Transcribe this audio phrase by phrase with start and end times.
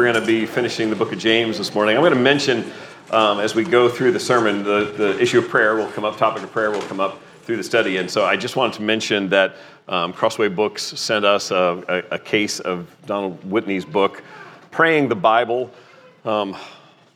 [0.00, 1.94] We're going to be finishing the book of James this morning.
[1.94, 2.64] I'm going to mention
[3.10, 6.16] um, as we go through the sermon, the, the issue of prayer will come up,
[6.16, 7.98] topic of prayer will come up through the study.
[7.98, 9.56] And so I just wanted to mention that
[9.88, 14.22] um, Crossway Books sent us a, a, a, case of Donald Whitney's book,
[14.70, 15.70] Praying the Bible.
[16.24, 16.56] Um,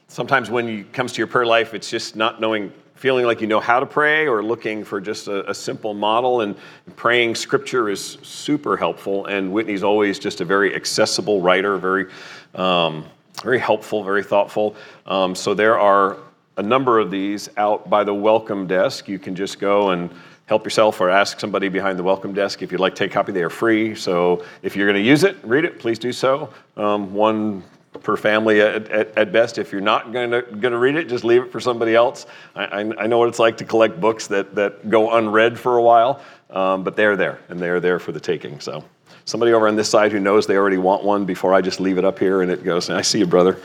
[0.09, 2.71] sometimes when it comes to your prayer life, it's just not knowing
[3.05, 6.41] feeling like you know how to pray or looking for just a, a, simple model.
[6.41, 6.57] And
[6.97, 9.27] praying scripture is super helpful.
[9.27, 12.07] And Whitney's always just a very accessible writer, very
[12.55, 13.05] um,
[13.43, 14.75] very helpful, very thoughtful.
[15.05, 16.17] Um, so there are
[16.57, 19.07] a number of these out by the welcome desk.
[19.07, 20.09] You can just go and
[20.47, 23.13] help yourself or ask somebody behind the welcome desk if you'd like to take a
[23.13, 23.33] copy.
[23.33, 23.95] They are free.
[23.95, 26.55] So if you're going to use it, read it, please do so.
[26.79, 27.65] Um, one
[28.03, 29.59] per family at, at, at, best.
[29.59, 32.27] If you're not going to, read it, just leave it for somebody else.
[32.55, 35.77] I, I, I, know what it's like to collect books that, that go unread for
[35.77, 38.61] a while, um, but they're there, and they're there for the taking.
[38.61, 38.85] So
[39.25, 41.99] somebody over on this side who knows they already want one before I just leave
[41.99, 43.59] it up here and it goes, I see you, brother.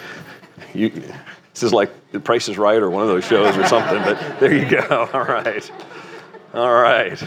[0.73, 4.01] You, this is like The Price is Right or one of those shows or something,
[4.03, 5.09] but there you go.
[5.13, 5.71] All right.
[6.53, 7.21] All right.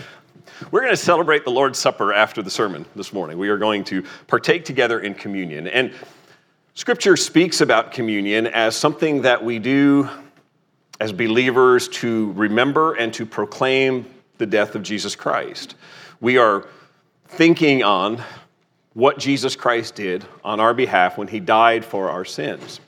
[0.70, 3.36] We're going to celebrate the Lord's Supper after the sermon this morning.
[3.36, 5.66] We are going to partake together in communion.
[5.66, 5.92] And
[6.74, 10.08] Scripture speaks about communion as something that we do
[11.00, 14.06] as believers to remember and to proclaim
[14.38, 15.74] the death of Jesus Christ.
[16.22, 16.66] We are
[17.26, 18.22] thinking on
[18.94, 22.80] what Jesus Christ did on our behalf when he died for our sins.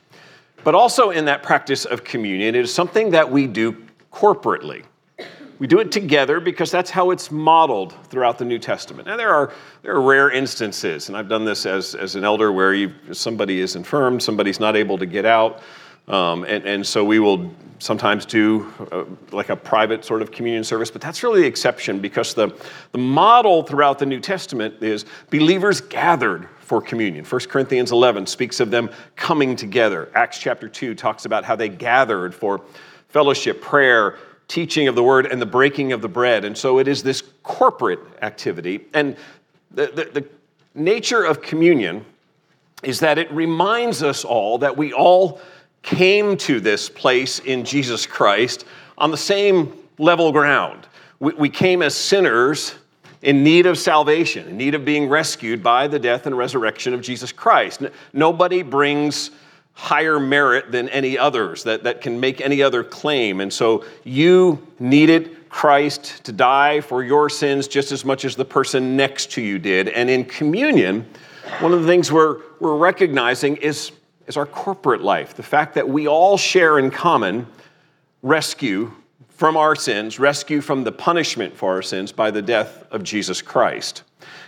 [0.64, 4.84] But also in that practice of communion, it is something that we do corporately.
[5.58, 9.06] We do it together because that's how it's modeled throughout the New Testament.
[9.06, 9.52] Now, there are,
[9.83, 13.77] there are rare instances, and I've done this as, as an elder where somebody is
[13.77, 15.62] infirmed, somebody's not able to get out,
[16.08, 20.64] um, and, and so we will sometimes do uh, like a private sort of communion
[20.64, 22.48] service, but that's really the exception because the,
[22.92, 27.25] the model throughout the New Testament is believers gathered for communion.
[27.25, 30.10] 1 Corinthians 11 speaks of them coming together.
[30.14, 32.62] Acts chapter 2 talks about how they gathered for
[33.08, 36.45] fellowship, prayer, teaching of the word, and the breaking of the bread.
[36.45, 38.87] And so it is this corporate activity.
[38.93, 39.16] And
[39.71, 40.28] the, the, the
[40.75, 42.05] nature of communion
[42.83, 45.41] is that it reminds us all that we all
[45.83, 48.65] came to this place in Jesus Christ
[48.99, 50.87] on the same level ground.
[51.21, 52.75] We, we came as sinners
[53.22, 57.00] in need of salvation, in need of being rescued by the death and resurrection of
[57.00, 57.83] Jesus Christ.
[58.12, 59.31] Nobody brings
[59.74, 63.40] higher merit than any others that, that can make any other claim.
[63.40, 68.44] And so you needed Christ to die for your sins just as much as the
[68.44, 69.88] person next to you did.
[69.88, 71.06] And in communion,
[71.60, 73.92] one of the things we're, we're recognizing is
[74.26, 75.34] is our corporate life.
[75.34, 77.46] The fact that we all share in common
[78.22, 78.92] rescue
[79.28, 83.42] from our sins, rescue from the punishment for our sins by the death of Jesus
[83.42, 84.02] Christ.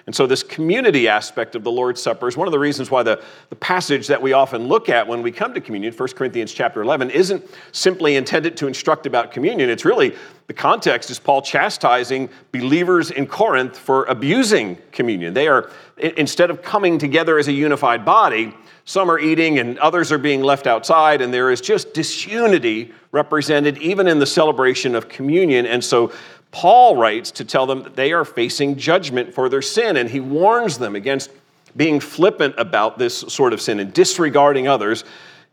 [0.07, 3.03] And so, this community aspect of the Lord's Supper is one of the reasons why
[3.03, 6.53] the, the passage that we often look at when we come to communion, 1 Corinthians
[6.53, 9.71] chapter 11, isn't simply intended to instruct about communion.
[9.71, 10.15] It's really
[10.47, 15.35] the context is Paul chastising believers in Corinth for abusing communion.
[15.35, 18.55] They are, instead of coming together as a unified body,
[18.85, 23.79] some are eating and others are being left outside, and there is just disunity represented
[23.79, 25.67] even in the celebration of communion.
[25.67, 26.13] And so
[26.57, 30.21] Paul writes to tell them that they are facing judgment for their sin, and he
[30.21, 31.31] warns them against
[31.77, 35.05] being flippant about this sort of sin and disregarding others.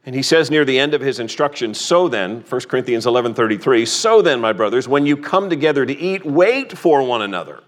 [0.06, 4.22] And he says near the end of his instructions, so then, 1 Corinthians 11:33, so
[4.22, 7.60] then, my brothers, when you come together to eat, wait for one another.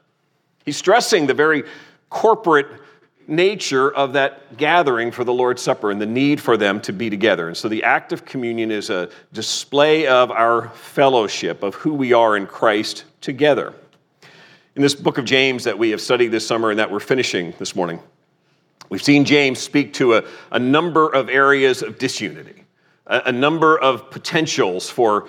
[0.64, 1.64] He's stressing the very
[2.10, 2.68] corporate
[3.28, 7.10] nature of that gathering for the Lord's Supper and the need for them to be
[7.10, 7.48] together.
[7.48, 12.14] And so the act of communion is a display of our fellowship, of who we
[12.14, 13.74] are in Christ together.
[14.76, 17.54] In this book of James that we have studied this summer and that we're finishing
[17.60, 18.00] this morning,
[18.90, 22.66] we've seen James speak to a, a number of areas of disunity,
[23.08, 25.28] a, a number of potentials for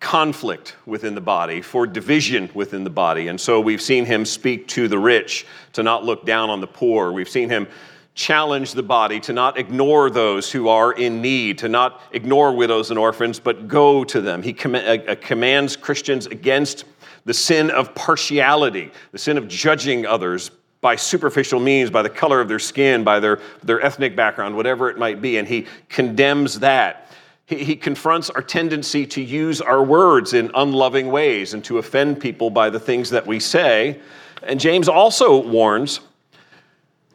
[0.00, 3.28] conflict within the body, for division within the body.
[3.28, 6.66] And so we've seen him speak to the rich to not look down on the
[6.66, 7.12] poor.
[7.12, 7.66] We've seen him
[8.14, 12.90] challenge the body to not ignore those who are in need, to not ignore widows
[12.90, 14.42] and orphans, but go to them.
[14.42, 16.84] He com- uh, commands Christians against
[17.24, 20.50] the sin of partiality, the sin of judging others
[20.80, 24.90] by superficial means, by the color of their skin, by their, their ethnic background, whatever
[24.90, 25.36] it might be.
[25.36, 27.07] And he condemns that.
[27.48, 32.50] He, confronts our tendency to use our words in unloving ways and to offend people
[32.50, 34.00] by the things that we say.
[34.42, 36.00] And James also warns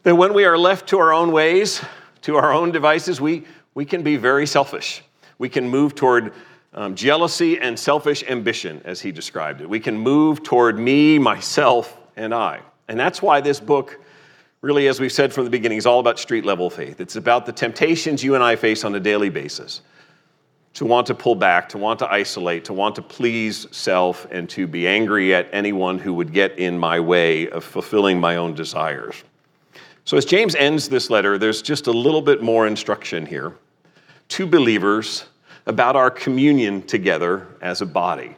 [0.02, 1.86] that when we are left to our own ways,
[2.24, 3.46] to our own devices, we,
[3.76, 5.04] we can be very selfish.
[5.38, 6.34] We can move toward
[6.74, 9.70] um, jealousy and selfish ambition, as he described it.
[9.70, 12.62] We can move toward me, myself, and I.
[12.88, 14.00] And that's why this book
[14.62, 17.00] really, as we've said from the beginning, is all about street level faith.
[17.00, 19.82] It's about the temptations you and I face on a daily basis
[20.74, 24.50] to want to pull back, to want to isolate, to want to please self, and
[24.50, 28.56] to be angry at anyone who would get in my way of fulfilling my own
[28.56, 29.24] desires.
[30.06, 33.56] So, as James ends this letter, there's just a little bit more instruction here
[34.30, 35.26] to believers
[35.66, 38.36] about our communion together as a body,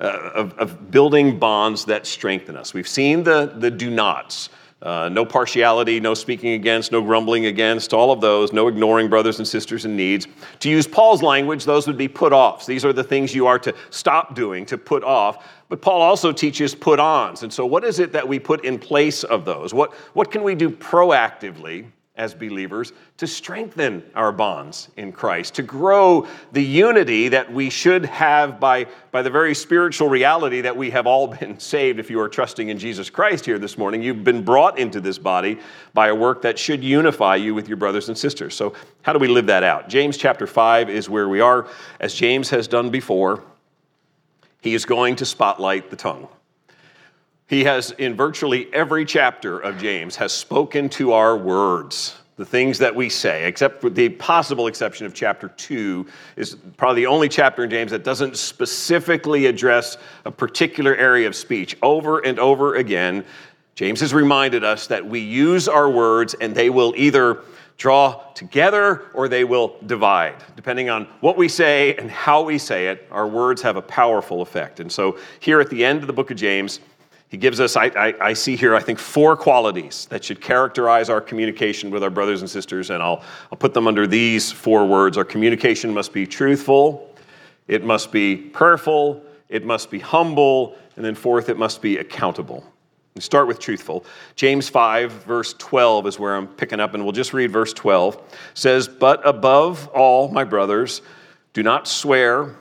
[0.00, 2.74] uh, of, of building bonds that strengthen us.
[2.74, 4.50] We've seen the, the do nots
[4.82, 9.38] uh, no partiality, no speaking against, no grumbling against, all of those, no ignoring brothers
[9.38, 10.26] and sisters in needs.
[10.60, 12.66] To use Paul's language, those would be put offs.
[12.66, 15.48] These are the things you are to stop doing, to put off.
[15.70, 17.42] But Paul also teaches put ons.
[17.42, 19.72] And so, what is it that we put in place of those?
[19.72, 25.62] What, what can we do proactively as believers to strengthen our bonds in Christ, to
[25.62, 30.90] grow the unity that we should have by, by the very spiritual reality that we
[30.90, 31.98] have all been saved.
[31.98, 35.18] If you are trusting in Jesus Christ here this morning, you've been brought into this
[35.18, 35.58] body
[35.92, 38.54] by a work that should unify you with your brothers and sisters.
[38.54, 39.88] So, how do we live that out?
[39.88, 41.68] James chapter 5 is where we are.
[42.00, 43.42] As James has done before,
[44.60, 46.28] he is going to spotlight the tongue.
[47.48, 52.78] He has, in virtually every chapter of James, has spoken to our words, the things
[52.78, 57.28] that we say, except for the possible exception of chapter 2, is probably the only
[57.28, 61.76] chapter in James that doesn't specifically address a particular area of speech.
[61.82, 63.24] Over and over again,
[63.76, 67.42] James has reminded us that we use our words and they will either
[67.78, 70.34] draw together or they will divide.
[70.56, 74.42] Depending on what we say and how we say it, our words have a powerful
[74.42, 74.80] effect.
[74.80, 76.80] And so, here at the end of the book of James,
[77.28, 81.10] he gives us, I, I, I, see here, I think, four qualities that should characterize
[81.10, 84.86] our communication with our brothers and sisters, and I'll, I'll put them under these four
[84.86, 85.18] words.
[85.18, 87.14] Our communication must be truthful,
[87.66, 92.64] it must be prayerful, it must be humble, and then fourth, it must be accountable.
[93.16, 94.04] We start with truthful.
[94.36, 98.14] James 5, verse 12 is where I'm picking up, and we'll just read verse 12.
[98.14, 98.22] It
[98.54, 101.02] says, But above all, my brothers,
[101.54, 102.54] do not swear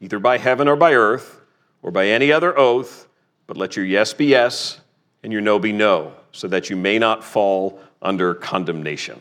[0.00, 1.40] either by heaven or by earth
[1.82, 3.08] or by any other oath
[3.46, 4.80] but let your yes be yes
[5.22, 9.20] and your no be no, so that you may not fall under condemnation.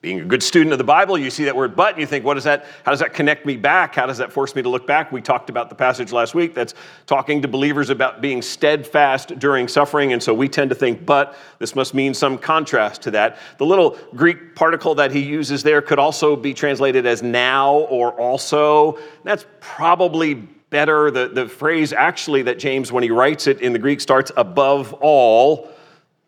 [0.00, 2.26] Being a good student of the Bible, you see that word but and you think,
[2.26, 2.66] what is that?
[2.84, 3.94] How does that connect me back?
[3.94, 5.10] How does that force me to look back?
[5.10, 6.74] We talked about the passage last week that's
[7.06, 10.12] talking to believers about being steadfast during suffering.
[10.12, 13.38] And so we tend to think, but this must mean some contrast to that.
[13.56, 18.12] The little Greek particle that he uses there could also be translated as now or
[18.12, 18.98] also.
[19.22, 21.08] That's probably better.
[21.12, 24.92] The, the phrase actually that James, when he writes it in the Greek, starts above
[24.94, 25.70] all,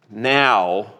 [0.08, 0.93] now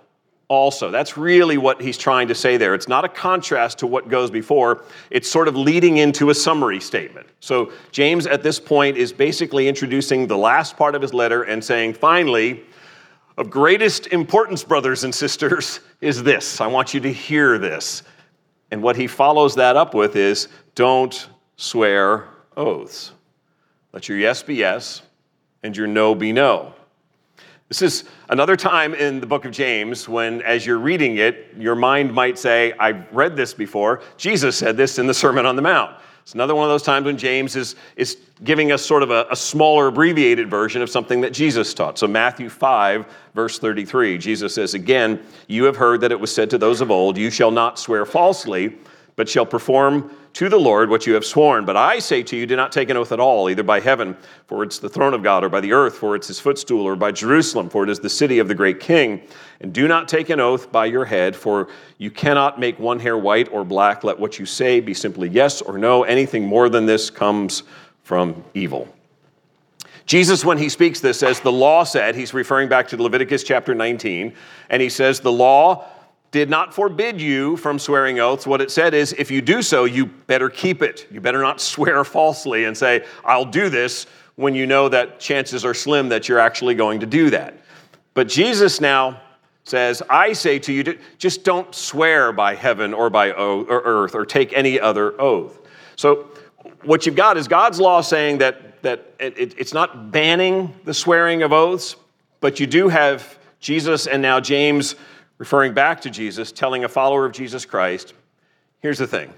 [0.48, 0.90] also.
[0.90, 2.75] That's really what he's trying to say there.
[2.75, 6.81] It's not a contrast to what goes before, it's sort of leading into a summary
[6.81, 7.28] statement.
[7.38, 11.62] So, James at this point is basically introducing the last part of his letter and
[11.62, 12.64] saying, finally,
[13.38, 16.60] of greatest importance, brothers and sisters, is this.
[16.60, 18.02] I want you to hear this.
[18.72, 22.26] And what he follows that up with is don't swear
[22.56, 23.12] oaths.
[23.96, 25.00] Let your yes be yes
[25.62, 26.75] and your no be no.
[27.69, 31.75] This is another time in the book of James when, as you're reading it, your
[31.75, 34.02] mind might say, I've read this before.
[34.19, 35.96] Jesus said this in the Sermon on the Mount.
[36.20, 39.26] It's another one of those times when James is, is giving us sort of a,
[39.31, 41.99] a smaller, abbreviated version of something that Jesus taught.
[41.99, 46.50] So, Matthew 5, verse 33, Jesus says, Again, you have heard that it was said
[46.50, 48.76] to those of old, You shall not swear falsely,
[49.16, 51.64] but shall perform to the Lord what you have sworn.
[51.64, 54.14] But I say to you, do not take an oath at all, either by heaven,
[54.46, 56.94] for it's the throne of God, or by the earth, for it's his footstool, or
[56.94, 59.23] by Jerusalem, for it is the city of the great king.
[59.62, 63.16] And do not take an oath by your head, for you cannot make one hair
[63.16, 64.04] white or black.
[64.04, 66.02] Let what you say be simply yes or no.
[66.02, 67.62] Anything more than this comes
[68.02, 68.87] from evil.
[70.04, 73.75] Jesus, when he speaks this, says, The law said, he's referring back to Leviticus chapter
[73.75, 74.35] 19,
[74.70, 75.88] and he says, The law
[76.30, 78.47] did not forbid you from swearing oaths.
[78.47, 81.06] What it said is, if you do so, you better keep it.
[81.11, 84.06] You better not swear falsely and say, I'll do this,
[84.37, 87.54] when you know that chances are slim that you're actually going to do that.
[88.14, 89.21] But Jesus now
[89.64, 94.52] says, I say to you, just don't swear by heaven or by earth or take
[94.52, 95.59] any other oath.
[95.97, 96.28] So,
[96.83, 101.42] what you've got is God's law saying that, that it, it's not banning the swearing
[101.42, 101.97] of oaths,
[102.40, 104.95] but you do have Jesus and now James
[105.38, 108.14] referring back to Jesus, telling a follower of Jesus Christ,
[108.81, 109.33] here's the thing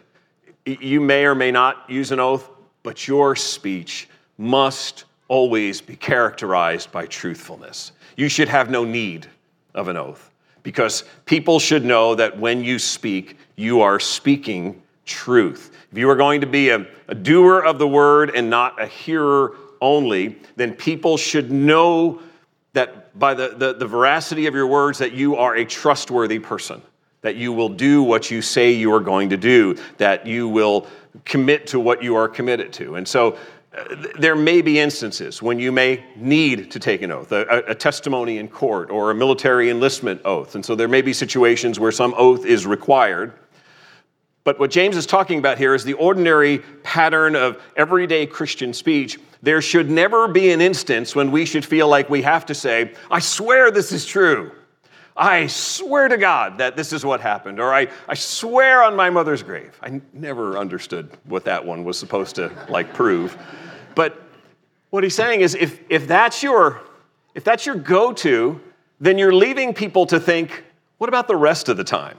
[0.65, 2.51] you may or may not use an oath,
[2.83, 7.93] but your speech must always be characterized by truthfulness.
[8.17, 9.27] You should have no need
[9.75, 10.31] of an oath
[10.63, 15.75] because people should know that when you speak, you are speaking truth.
[15.91, 18.87] If you are going to be a, a doer of the word and not a
[18.87, 22.21] hearer only, then people should know
[22.73, 26.81] that by the, the, the veracity of your words that you are a trustworthy person,
[27.23, 30.87] that you will do what you say you are going to do, that you will
[31.25, 32.95] commit to what you are committed to.
[32.95, 33.37] And so
[33.77, 33.85] uh,
[34.19, 38.39] there may be instances when you may need to take an oath, a, a, testimony
[38.39, 40.55] in court or a military enlistment oath.
[40.55, 43.33] And so there may be situations where some oath is required.
[44.45, 49.19] But what James is talking about here is the ordinary pattern of everyday Christian speech.
[49.43, 52.95] There should never be an instance when we should feel like we have to say,
[53.11, 54.53] I swear this is true.
[55.17, 57.59] I swear to God that this is what happened.
[57.59, 59.77] Or I, I swear on my mother's grave.
[59.83, 63.37] I never understood what that one was supposed to like prove.
[63.95, 64.23] But
[64.91, 66.83] what he's saying is if, if that's your
[67.35, 68.61] if that's your go-to,
[69.01, 70.65] then you're leaving people to think,
[70.97, 72.17] what about the rest of the time?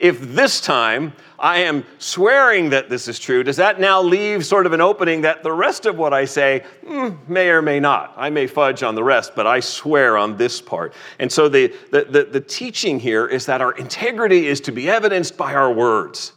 [0.00, 4.66] If this time I am swearing that this is true, does that now leave sort
[4.66, 8.14] of an opening that the rest of what I say mm, may or may not?
[8.16, 10.94] I may fudge on the rest, but I swear on this part.
[11.18, 14.90] And so the, the, the, the teaching here is that our integrity is to be
[14.90, 16.32] evidenced by our words.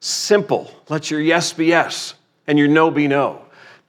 [0.00, 0.70] Simple.
[0.88, 2.14] Let your yes be yes
[2.46, 3.42] and your no be no.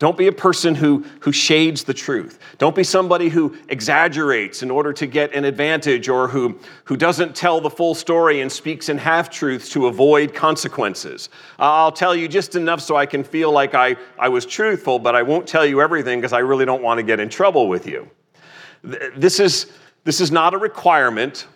[0.03, 2.37] Don't be a person who, who shades the truth.
[2.57, 7.37] Don't be somebody who exaggerates in order to get an advantage or who, who doesn't
[7.37, 11.29] tell the full story and speaks in half truths to avoid consequences.
[11.57, 15.15] I'll tell you just enough so I can feel like I, I was truthful, but
[15.15, 17.87] I won't tell you everything because I really don't want to get in trouble with
[17.87, 18.09] you.
[18.83, 19.71] This is,
[20.03, 21.47] this is not a requirement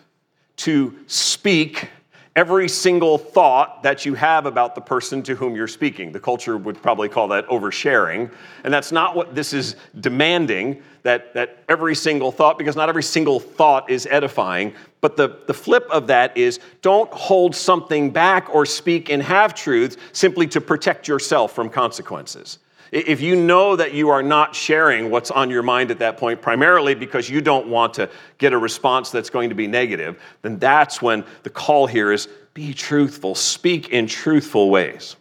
[0.56, 1.90] to speak
[2.38, 6.12] every single thought that you have about the person to whom you're speaking.
[6.12, 8.30] The culture would probably call that oversharing.
[8.62, 13.02] And that's not what this is demanding, that, that every single thought, because not every
[13.02, 14.72] single thought is edifying.
[15.00, 19.52] But the, the flip of that is don't hold something back or speak in half
[19.52, 22.60] truths simply to protect yourself from consequences.
[22.90, 26.40] If you know that you are not sharing what's on your mind at that point,
[26.40, 30.58] primarily because you don't want to get a response that's going to be negative, then
[30.58, 35.16] that's when the call here is be truthful, speak in truthful ways.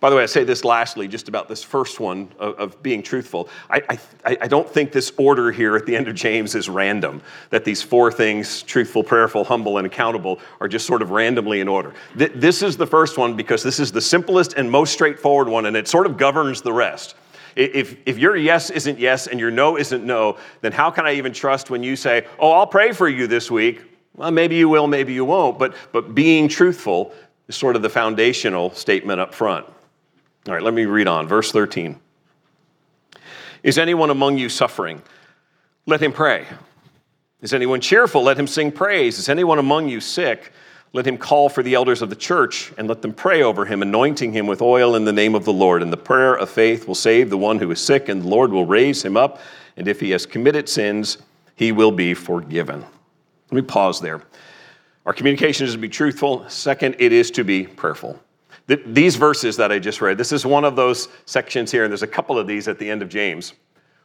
[0.00, 3.02] By the way, I say this lastly, just about this first one of, of being
[3.02, 3.50] truthful.
[3.68, 7.20] I, I, I, don't think this order here at the end of James is random,
[7.50, 11.68] that these four things truthful, prayerful, humble, and accountable are just sort of randomly in
[11.68, 11.92] order.
[12.16, 15.66] Th- this is the first one because this is the simplest and most straightforward one,
[15.66, 17.14] and it sort of governs the rest.
[17.54, 21.14] If, if your yes isn't yes and your no isn't no, then how can I
[21.14, 23.82] even trust when you say, Oh, I'll pray for you this week?
[24.16, 27.12] Well, maybe you will, maybe you won't, but, but being truthful
[27.48, 29.66] is sort of the foundational statement up front.
[30.48, 31.28] All right, let me read on.
[31.28, 32.00] Verse 13.
[33.62, 35.02] Is anyone among you suffering?
[35.86, 36.46] Let him pray.
[37.42, 38.22] Is anyone cheerful?
[38.22, 39.18] Let him sing praise.
[39.18, 40.52] Is anyone among you sick?
[40.92, 43.82] Let him call for the elders of the church and let them pray over him,
[43.82, 45.82] anointing him with oil in the name of the Lord.
[45.82, 48.50] And the prayer of faith will save the one who is sick, and the Lord
[48.50, 49.40] will raise him up.
[49.76, 51.18] And if he has committed sins,
[51.54, 52.80] he will be forgiven.
[53.50, 54.22] Let me pause there.
[55.06, 56.48] Our communication is to be truthful.
[56.48, 58.18] Second, it is to be prayerful
[58.76, 62.02] these verses that I just read, this is one of those sections here, and there's
[62.02, 63.54] a couple of these at the end of James,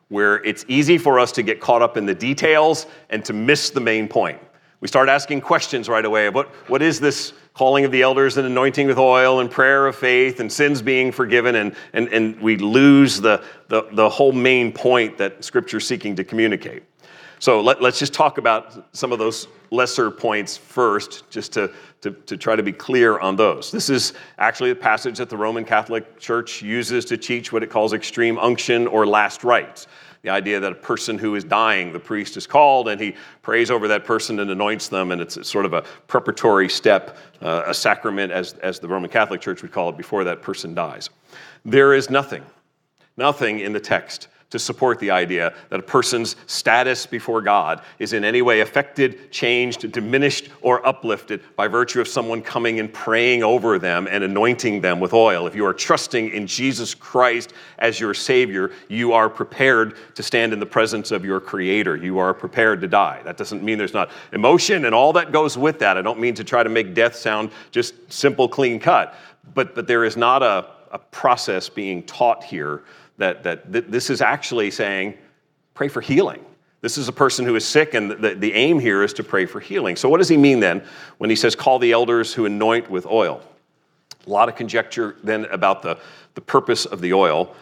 [0.10, 3.70] where it's easy for us to get caught up in the details and to miss
[3.70, 4.40] the main point.
[4.82, 6.30] We start asking questions right away.
[6.30, 9.96] What, what is this calling of the elders and anointing with oil and prayer of
[9.96, 11.56] faith and sins being forgiven?
[11.56, 16.24] And, and, and we lose the, the, the whole main point that Scripture's seeking to
[16.24, 16.84] communicate.
[17.40, 22.12] So let, us just talk about some of those lesser points first, just to, to,
[22.12, 23.72] to, try to be clear on those.
[23.72, 27.70] This is actually a passage that the Roman Catholic Church uses to teach what it
[27.70, 29.88] calls extreme unction or last rites.
[30.22, 33.70] The idea that a person who is dying, the priest is called and he prays
[33.70, 37.74] over that person and anoints them, and it's sort of a preparatory step, uh, a
[37.74, 41.10] sacrament, as, as the Roman Catholic Church would call it, before that person dies.
[41.64, 42.44] There is nothing,
[43.18, 48.14] nothing in the text to support the idea that a person's status before God is
[48.14, 53.44] in any way affected, changed, diminished, or uplifted by virtue of someone coming and praying
[53.44, 55.48] over them and anointing them with oil.
[55.48, 60.54] If you are trusting in Jesus Christ as your Savior, you are prepared to stand
[60.54, 61.98] in the presence of your Creator.
[61.98, 63.22] You are prepared to die.
[63.26, 65.98] That doesn't mean there's not emotion and all that goes with that.
[65.98, 69.16] I don't mean to try to make death sound just simple, clean cut,
[69.54, 72.84] but, but there is not a, a process being taught here
[73.18, 75.18] that, that th- this is actually saying,
[75.74, 76.44] pray for healing.
[76.82, 79.46] This is a person who is sick, and the, the aim here is to pray
[79.46, 79.96] for healing.
[79.96, 80.84] So, what does he mean then
[81.18, 83.42] when he says, call the elders who anoint with oil?
[84.26, 85.98] A lot of conjecture then about the,
[86.36, 87.56] the purpose of the oil.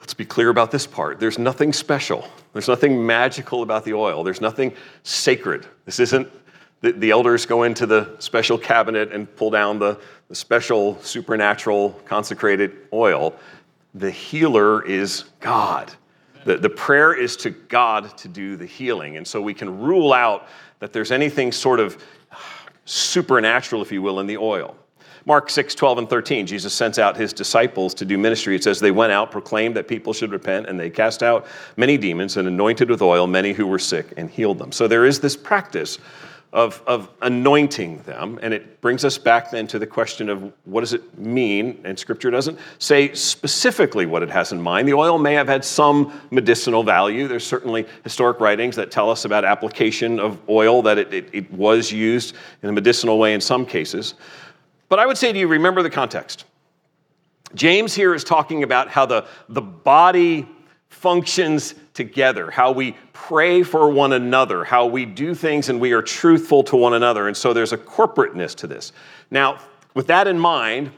[0.00, 1.20] Let's be clear about this part.
[1.20, 2.26] There's nothing special.
[2.52, 4.24] There's nothing magical about the oil.
[4.24, 4.72] There's nothing
[5.02, 5.66] sacred.
[5.84, 6.28] This isn't
[6.80, 11.90] the, the elders go into the special cabinet and pull down the, the special supernatural
[12.06, 13.34] consecrated oil
[13.94, 15.92] the healer is God.
[16.44, 19.16] The, the prayer is to God to do the healing.
[19.16, 22.02] And so we can rule out that there's anything sort of
[22.84, 24.76] supernatural, if you will, in the oil.
[25.26, 28.56] Mark 6, 12, and 13, Jesus sends out his disciples to do ministry.
[28.56, 31.98] It says, They went out, proclaimed that people should repent, and they cast out many
[31.98, 34.72] demons and anointed with oil many who were sick and healed them.
[34.72, 35.98] So there is this practice
[36.52, 38.38] of, of anointing them.
[38.42, 41.80] And it brings us back then to the question of what does it mean?
[41.84, 44.88] And Scripture doesn't say specifically what it has in mind.
[44.88, 47.28] The oil may have had some medicinal value.
[47.28, 51.52] There's certainly historic writings that tell us about application of oil, that it, it, it
[51.52, 54.14] was used in a medicinal way in some cases.
[54.88, 56.46] But I would say to you, remember the context.
[57.54, 60.48] James here is talking about how the, the body
[60.88, 66.02] functions together, how we pray for one another, how we do things and we are
[66.02, 67.28] truthful to one another.
[67.28, 68.92] And so there's a corporateness to this.
[69.30, 69.58] Now,
[69.94, 70.92] with that in mind,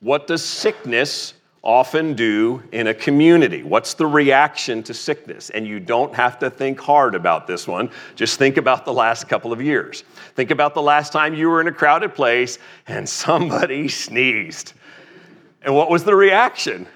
[0.00, 3.62] what does sickness often do in a community?
[3.62, 5.50] What's the reaction to sickness?
[5.50, 7.90] And you don't have to think hard about this one.
[8.16, 10.02] Just think about the last couple of years.
[10.34, 12.58] Think about the last time you were in a crowded place
[12.88, 14.72] and somebody sneezed.
[15.62, 16.88] And what was the reaction?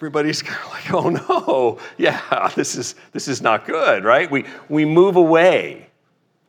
[0.00, 4.30] Everybody's kind of like, oh no, yeah, this is, this is not good, right?
[4.30, 5.88] We, we move away,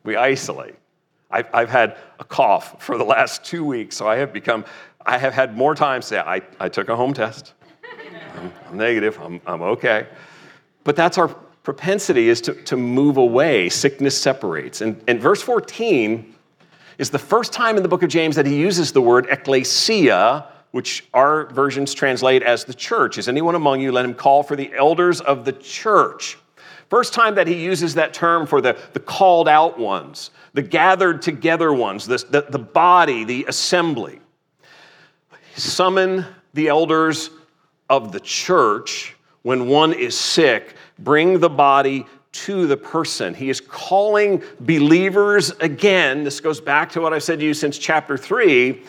[0.04, 0.76] we isolate.
[1.30, 4.64] I've, I've had a cough for the last two weeks, so I have become,
[5.06, 7.54] I have had more time say, I, I took a home test.
[8.38, 10.08] I'm, I'm negative, I'm, I'm okay.
[10.86, 11.28] But that's our
[11.64, 13.68] propensity is to, to move away.
[13.68, 14.80] Sickness separates.
[14.80, 16.34] And, and verse 14
[16.98, 20.51] is the first time in the book of James that he uses the word ecclesia,
[20.72, 23.18] which our versions translate as the church.
[23.18, 23.92] Is anyone among you?
[23.92, 26.38] Let him call for the elders of the church.
[26.90, 31.22] First time that he uses that term for the, the called out ones, the gathered
[31.22, 34.20] together ones, the, the, the body, the assembly.
[35.56, 37.30] Summon the elders
[37.90, 43.34] of the church when one is sick, bring the body to the person.
[43.34, 46.24] He is calling believers again.
[46.24, 48.82] This goes back to what I've said to you since chapter 3.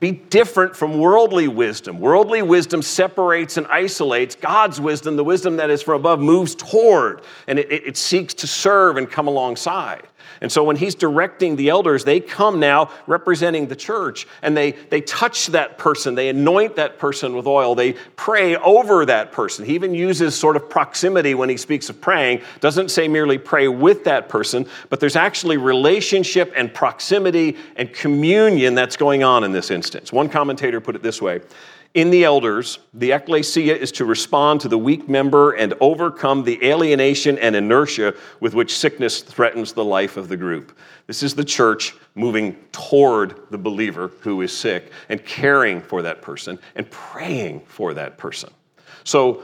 [0.00, 2.00] Be different from worldly wisdom.
[2.00, 4.34] Worldly wisdom separates and isolates.
[4.34, 8.34] God's wisdom, the wisdom that is from above, moves toward and it, it, it seeks
[8.34, 10.06] to serve and come alongside.
[10.40, 14.72] And so when he's directing the elders, they come now representing the church and they,
[14.72, 19.64] they touch that person, they anoint that person with oil, they pray over that person.
[19.64, 22.42] He even uses sort of proximity when he speaks of praying.
[22.60, 28.74] Doesn't say merely pray with that person, but there's actually relationship and proximity and communion
[28.74, 30.12] that's going on in this instance.
[30.12, 31.40] One commentator put it this way
[31.96, 36.62] in the elders, the ecclesia is to respond to the weak member and overcome the
[36.62, 40.76] alienation and inertia with which sickness threatens the life of the group.
[41.06, 46.20] This is the church moving toward the believer who is sick and caring for that
[46.20, 48.50] person and praying for that person.
[49.04, 49.42] So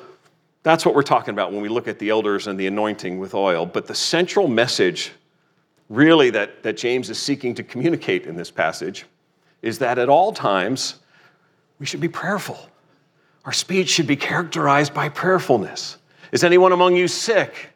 [0.62, 3.32] that's what we're talking about when we look at the elders and the anointing with
[3.34, 3.64] oil.
[3.64, 5.12] But the central message,
[5.88, 9.06] really, that, that James is seeking to communicate in this passage
[9.62, 10.96] is that at all times,
[11.82, 12.60] we should be prayerful.
[13.44, 15.96] Our speech should be characterized by prayerfulness.
[16.30, 17.70] Is anyone among you sick?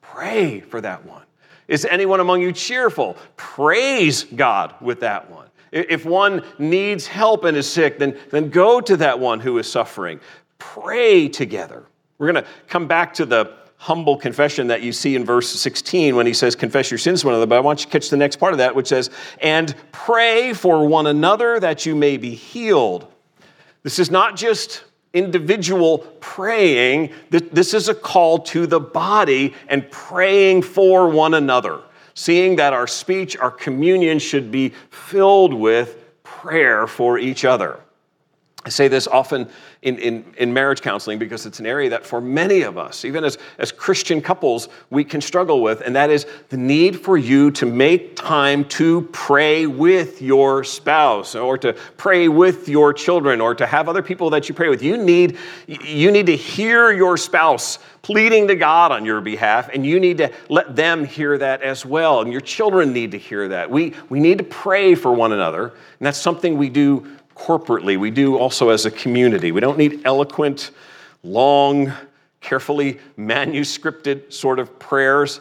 [0.00, 1.20] Pray for that one.
[1.68, 3.14] Is anyone among you cheerful?
[3.36, 5.48] Praise God with that one.
[5.70, 9.70] If one needs help and is sick, then, then go to that one who is
[9.70, 10.18] suffering.
[10.58, 11.84] Pray together.
[12.16, 16.16] We're going to come back to the humble confession that you see in verse 16
[16.16, 17.48] when he says, Confess your sins to one another.
[17.48, 19.10] But I want you to catch the next part of that, which says,
[19.42, 23.11] And pray for one another that you may be healed.
[23.82, 30.62] This is not just individual praying, this is a call to the body and praying
[30.62, 31.80] for one another,
[32.14, 37.80] seeing that our speech, our communion should be filled with prayer for each other.
[38.64, 39.48] I say this often
[39.82, 43.24] in, in, in, marriage counseling because it's an area that for many of us, even
[43.24, 47.50] as, as Christian couples, we can struggle with, and that is the need for you
[47.52, 53.52] to make time to pray with your spouse or to pray with your children or
[53.56, 54.80] to have other people that you pray with.
[54.80, 59.84] You need, you need to hear your spouse pleading to God on your behalf, and
[59.84, 62.20] you need to let them hear that as well.
[62.20, 63.70] And your children need to hear that.
[63.70, 68.10] We, we need to pray for one another, and that's something we do corporately, we
[68.10, 69.52] do also as a community.
[69.52, 70.70] We don't need eloquent,
[71.22, 71.92] long,
[72.40, 75.40] carefully manuscripted sort of prayers.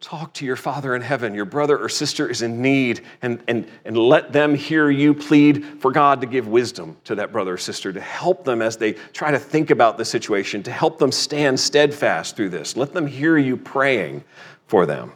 [0.00, 1.34] Talk to your Father in heaven.
[1.34, 5.64] Your brother or sister is in need, and, and, and let them hear you plead
[5.80, 8.94] for God to give wisdom to that brother or sister, to help them as they
[9.12, 12.76] try to think about the situation, to help them stand steadfast through this.
[12.76, 14.24] Let them hear you praying
[14.68, 15.12] for them.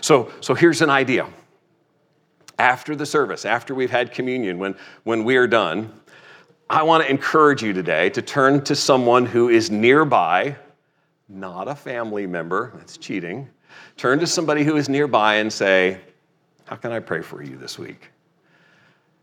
[0.00, 1.26] So, so here's an idea
[2.58, 5.92] after the service, after we've had communion, when, when we are done,
[6.68, 10.56] I want to encourage you today to turn to someone who is nearby
[11.28, 13.48] not a family member, that's cheating.
[13.96, 16.00] Turn to somebody who is nearby and say,
[16.64, 18.10] How can I pray for you this week?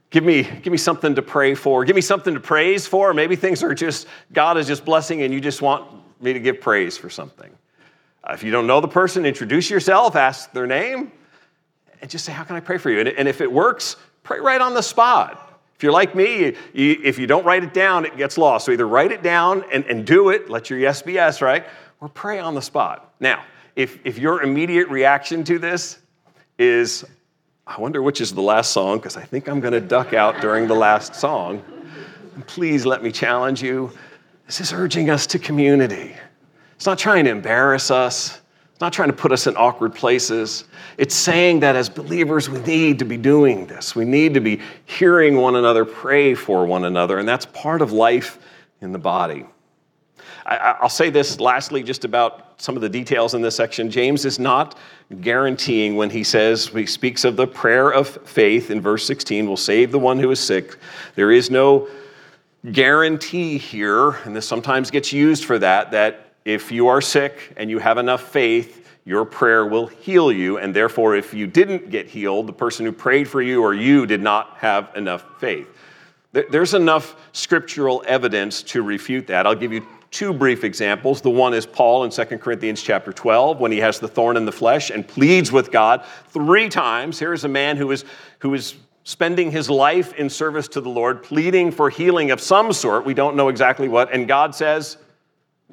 [0.09, 1.83] Give me, give me something to pray for.
[1.85, 3.13] Give me something to praise for.
[3.13, 5.89] Maybe things are just, God is just blessing and you just want
[6.21, 7.51] me to give praise for something.
[8.29, 11.11] If you don't know the person, introduce yourself, ask their name,
[12.03, 12.99] and just say, How can I pray for you?
[12.99, 15.61] And, if it works, pray right on the spot.
[15.77, 18.65] If you're like me, you, if you don't write it down, it gets lost.
[18.65, 21.65] So either write it down and, and do it, let your yes be yes, right?
[22.01, 23.13] Or pray on the spot.
[23.21, 23.45] Now,
[23.77, 25.97] if, if your immediate reaction to this
[26.59, 27.05] is,
[27.65, 30.41] I wonder which is the last song, because I think I'm going to duck out
[30.41, 31.63] during the last song,
[32.47, 33.91] please let me challenge you.
[34.45, 36.13] This is urging us to community.
[36.75, 38.41] It's not trying to embarrass us.
[38.73, 40.63] It's not trying to put us in awkward places.
[40.97, 43.95] It's saying that as believers, we need to be doing this.
[43.95, 47.91] We need to be hearing one another pray for one another, and that's part of
[47.91, 48.39] life
[48.81, 49.45] in the body.
[50.47, 53.91] I, will say this lastly, just about some of the details in this section.
[53.91, 54.77] James is not
[55.21, 59.55] guaranteeing when he says, he speaks of the prayer of faith in verse 16, will
[59.55, 60.77] save the one who is sick.
[61.13, 61.87] There is no
[62.71, 67.69] guarantee here, and this sometimes gets used for that, that if you are sick and
[67.69, 70.57] you have enough faith, your prayer will heal you.
[70.57, 74.05] And therefore, if you didn't get healed, the person who prayed for you or you
[74.05, 75.67] did not have enough faith.
[76.31, 79.45] There's enough scriptural evidence to refute that.
[79.45, 81.21] I'll give you two brief examples.
[81.21, 84.45] The one is Paul in 2 Corinthians chapter 12 when he has the thorn in
[84.45, 87.19] the flesh and pleads with God three times.
[87.19, 88.03] Here's a man who is,
[88.39, 92.73] who is spending his life in service to the Lord, pleading for healing of some
[92.73, 93.05] sort.
[93.05, 94.11] We don't know exactly what.
[94.11, 94.97] And God says,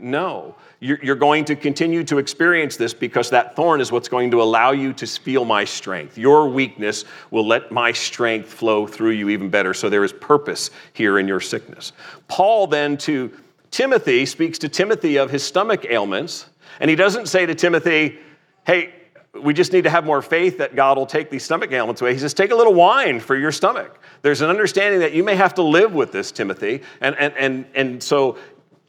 [0.02, 0.54] no.
[0.80, 4.70] You're going to continue to experience this because that thorn is what's going to allow
[4.70, 6.16] you to feel my strength.
[6.16, 9.74] Your weakness will let my strength flow through you even better.
[9.74, 11.92] So there is purpose here in your sickness.
[12.28, 13.30] Paul then to
[13.70, 16.46] Timothy speaks to Timothy of his stomach ailments,
[16.80, 18.18] and he doesn't say to Timothy,
[18.64, 18.94] hey,
[19.34, 22.12] we just need to have more faith that God will take these stomach ailments away.
[22.12, 24.00] He says, take a little wine for your stomach.
[24.22, 26.82] There's an understanding that you may have to live with this, Timothy.
[27.00, 28.38] And, and, and, and so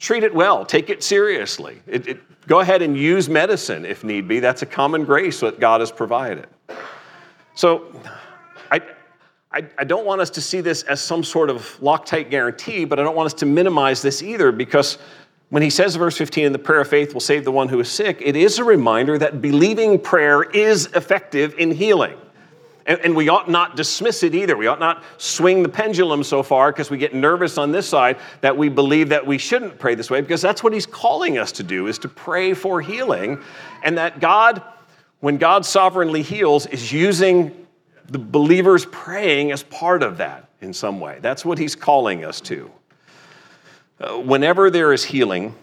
[0.01, 1.79] treat it well, take it seriously.
[1.85, 4.39] It, it, go ahead and use medicine if need be.
[4.39, 6.47] That's a common grace that God has provided.
[7.53, 7.93] So,
[8.71, 8.81] I,
[9.51, 12.99] I, I, don't want us to see this as some sort of Loctite guarantee, but
[12.99, 14.97] I don't want us to minimize this either because
[15.49, 17.79] when he says, verse 15, in the prayer of faith will save the one who
[17.79, 22.17] is sick, it is a reminder that believing prayer is effective in healing.
[22.85, 24.57] And, and, we ought not dismiss it either.
[24.57, 28.17] We ought not swing the pendulum so far because we get nervous on this side
[28.41, 31.51] that we believe that we shouldn't pray this way because that's what he's calling us
[31.53, 33.39] to do is to pray for healing
[33.83, 34.63] and that God
[35.21, 37.67] when God sovereignly heals is using
[38.07, 41.19] the believers praying as part of that in some way.
[41.21, 42.69] That's what he's calling us to.
[43.99, 45.55] Uh, whenever there is healing,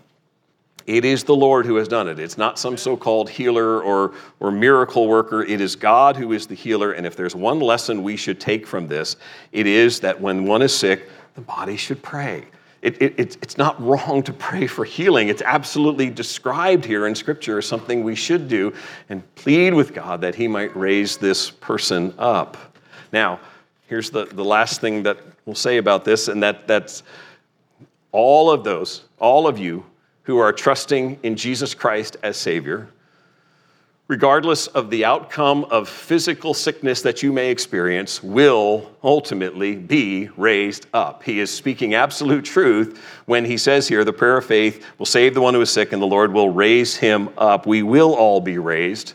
[0.88, 2.18] it is the Lord who has done it.
[2.18, 5.42] It's not some so called healer or, or miracle worker.
[5.42, 6.92] It is God who is the healer.
[6.92, 9.16] And if there's one lesson we should take from this,
[9.52, 12.46] it is that when one is sick, the body should pray.
[12.80, 15.28] It, it, it's, it's not wrong to pray for healing.
[15.28, 18.72] It's absolutely described here in Scripture as something we should do
[19.10, 22.56] and plead with God that He might raise this person up.
[23.12, 23.40] Now,
[23.88, 27.02] here's the, the last thing that we'll say about this, and that, that's
[28.10, 29.84] all of those, all of you
[30.28, 32.86] who are trusting in Jesus Christ as Savior,
[34.08, 40.86] regardless of the outcome of physical sickness that you may experience, will ultimately be raised
[40.92, 41.22] up.
[41.22, 45.32] He is speaking absolute truth when he says here, the prayer of faith will save
[45.32, 47.66] the one who is sick, and the Lord will raise him up.
[47.66, 49.14] We will all be raised.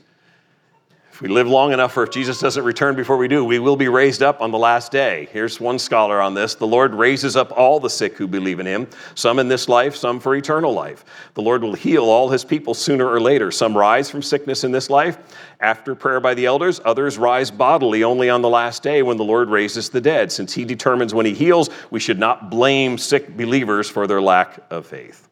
[1.14, 3.76] If we live long enough, or if Jesus doesn't return before we do, we will
[3.76, 5.30] be raised up on the last day.
[5.32, 8.66] Here's one scholar on this The Lord raises up all the sick who believe in
[8.66, 11.06] him, some in this life, some for eternal life.
[11.36, 13.52] The Lord will heal all his people sooner or later.
[13.52, 15.20] Some rise from sickness in this life
[15.60, 19.24] after prayer by the elders, others rise bodily only on the last day when the
[19.24, 20.32] Lord raises the dead.
[20.32, 24.60] Since he determines when he heals, we should not blame sick believers for their lack
[24.72, 25.30] of faith.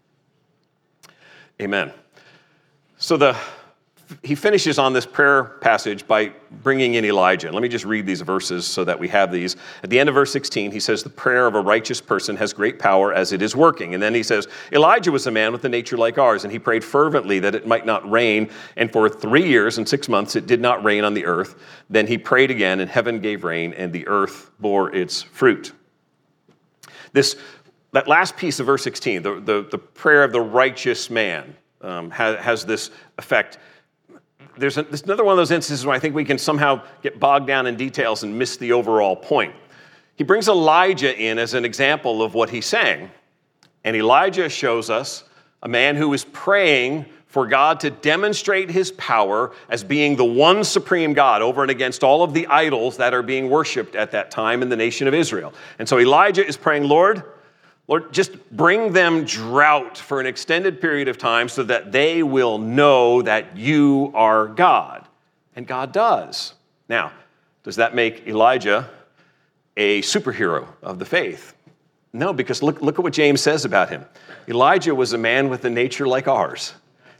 [1.59, 1.91] Amen.
[2.99, 3.35] So the
[4.23, 6.31] he finishes on this prayer passage by
[6.63, 7.51] bringing in Elijah.
[7.51, 9.55] Let me just read these verses so that we have these.
[9.83, 12.53] At the end of verse 16, he says, The prayer of a righteous person has
[12.53, 13.93] great power as it is working.
[13.93, 16.59] And then he says, Elijah was a man with a nature like ours, and he
[16.59, 18.49] prayed fervently that it might not rain.
[18.75, 21.55] And for three years and six months it did not rain on the earth.
[21.89, 25.73] Then he prayed again, and heaven gave rain, and the earth bore its fruit.
[27.13, 27.35] This,
[27.91, 32.11] that last piece of verse 16, the, the, the prayer of the righteous man, um,
[32.11, 33.57] has, has this effect
[34.57, 37.19] there's, a, there's another one of those instances where I think we can somehow get
[37.19, 39.53] bogged down in details and miss the overall point.
[40.15, 43.09] He brings Elijah in as an example of what he's saying.
[43.83, 45.23] And Elijah shows us
[45.63, 50.63] a man who is praying for God to demonstrate his power as being the one
[50.65, 54.31] supreme God over and against all of the idols that are being worshiped at that
[54.31, 55.53] time in the nation of Israel.
[55.79, 57.23] And so Elijah is praying, Lord,
[57.87, 62.57] Lord, just bring them drought for an extended period of time so that they will
[62.57, 65.07] know that you are God.
[65.55, 66.53] And God does.
[66.87, 67.11] Now,
[67.63, 68.89] does that make Elijah
[69.75, 71.53] a superhero of the faith?
[72.13, 74.05] No, because look, look at what James says about him.
[74.47, 76.73] Elijah was a man with a nature like ours.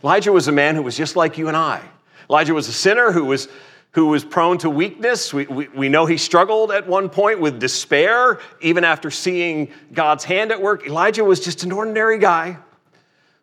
[0.04, 1.82] Elijah was a man who was just like you and I.
[2.30, 3.48] Elijah was a sinner who was,
[3.92, 5.34] who was prone to weakness.
[5.34, 10.24] We, we, we know he struggled at one point with despair, even after seeing God's
[10.24, 10.88] hand at work.
[10.88, 12.58] Elijah was just an ordinary guy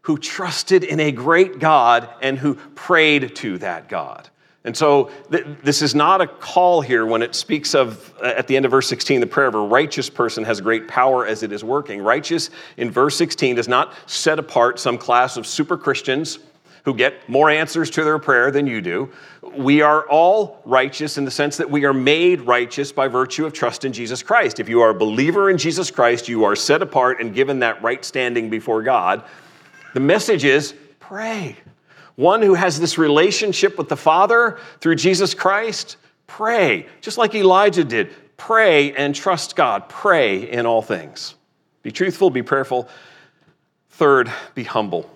[0.03, 4.31] who trusted in a great God and who prayed to that God.
[4.65, 8.47] And so th- this is not a call here when it speaks of, uh, at
[8.47, 11.43] the end of verse 16, the prayer of a righteous person has great power as
[11.43, 12.03] it is working.
[12.03, 16.39] Righteous in verse 16 does not set apart some class of super Christians
[16.85, 19.11] who get more answers to their prayer than you do.
[19.57, 23.53] We are all righteous in the sense that we are made righteous by virtue of
[23.53, 24.61] trust in Jesus Christ.
[24.61, 27.83] If you are a believer in Jesus Christ, you are set apart and given that
[27.83, 29.25] right standing before God.
[29.95, 31.57] The message is pray.
[32.17, 37.85] One who has this relationship with the Father through Jesus Christ, pray, just like Elijah
[37.85, 38.11] did.
[38.37, 39.89] Pray and trust God.
[39.89, 41.35] Pray in all things.
[41.83, 42.89] Be truthful, be prayerful.
[43.91, 45.11] Third, be humble.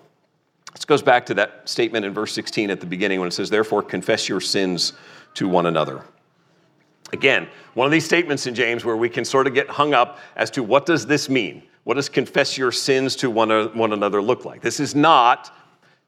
[0.73, 3.49] This goes back to that statement in verse 16 at the beginning when it says,
[3.49, 4.93] Therefore, confess your sins
[5.35, 6.03] to one another.
[7.11, 10.17] Again, one of these statements in James where we can sort of get hung up
[10.35, 11.63] as to what does this mean?
[11.83, 14.61] What does confess your sins to one, one another look like?
[14.61, 15.55] This is not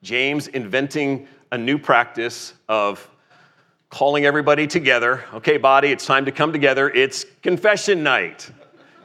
[0.01, 3.07] James inventing a new practice of
[3.89, 5.23] calling everybody together.
[5.33, 6.89] Okay, body, it's time to come together.
[6.89, 8.49] It's confession night.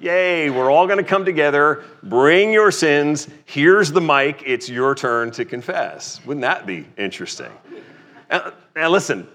[0.01, 1.85] Yay, we're all going to come together.
[2.03, 3.29] Bring your sins.
[3.45, 4.43] Here's the mic.
[4.47, 6.25] It's your turn to confess.
[6.25, 7.53] Wouldn't that be interesting?
[8.31, 9.29] Uh, and, and listen,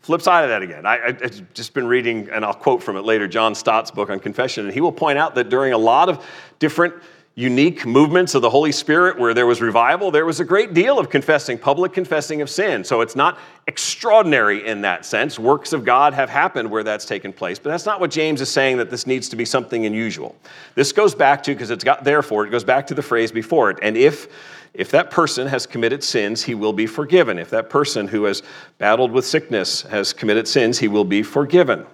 [0.00, 0.84] flip side of that again.
[0.84, 4.20] I, have just been reading, and I'll quote from it later, John Stott's book on
[4.20, 6.22] confession, and he will point out that during a lot of
[6.58, 6.94] different
[7.36, 11.00] unique movements of the Holy Spirit where there was revival, there was a great deal
[11.00, 12.84] of confessing, public confessing of sin.
[12.84, 15.36] So it's not extraordinary in that sense.
[15.36, 18.50] Works of God have happened where that's taken place, but that's not what James is
[18.50, 20.36] saying that this needs to be something unusual.
[20.76, 23.70] This goes back to, because it's got therefore, it goes back to the phrase before
[23.70, 23.78] it.
[23.82, 24.28] And if
[24.72, 27.38] if that person has committed sins, he will be forgiven.
[27.38, 28.42] If that person who has
[28.78, 31.86] battled with sickness has committed sins, he will be forgiven.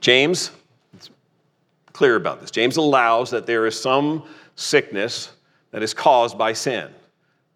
[0.00, 0.52] James
[2.00, 2.50] clear about this.
[2.50, 4.24] James allows that there is some
[4.56, 5.32] sickness
[5.70, 6.88] that is caused by sin.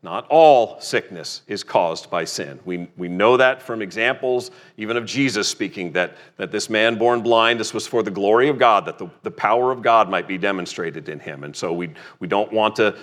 [0.02, 2.60] Not all sickness is caused by sin.
[2.66, 7.22] We, we know that from examples, even of Jesus speaking, that, that this man born
[7.22, 10.28] blind, this was for the glory of God, that the, the power of God might
[10.28, 11.44] be demonstrated in him.
[11.44, 12.94] And so we, we don't want to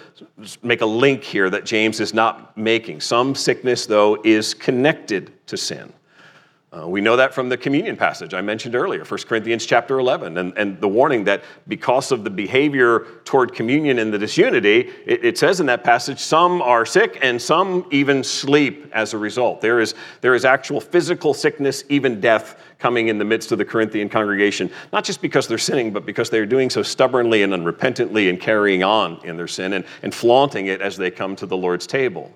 [0.61, 3.01] make a link here that James is not making.
[3.01, 5.91] Some sickness, though, is connected to sin.
[6.73, 10.37] Uh, we know that from the communion passage I mentioned earlier, 1 Corinthians chapter 11,
[10.37, 15.25] and, and the warning that because of the behavior toward communion and the disunity, it,
[15.25, 19.59] it, says in that passage, some are sick and some even sleep as a result.
[19.59, 23.65] There is, there is actual physical sickness, even death, coming in the midst of the
[23.65, 28.29] Corinthian congregation, not just because they're sinning, but because they're doing so stubbornly and unrepentantly
[28.29, 31.57] and carrying on in their sin and, and flaunting it as they come to the
[31.57, 32.31] Lord's table.